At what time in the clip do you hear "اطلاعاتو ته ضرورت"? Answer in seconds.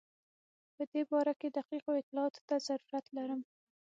2.01-3.05